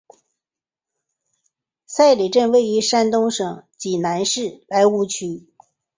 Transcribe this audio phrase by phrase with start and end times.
[1.85, 5.45] 寨里镇位于山东省济南市莱芜区。